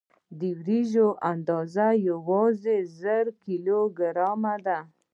[0.39, 4.79] د وریجو اندازه یوازې زر کیلو ګرامه ده.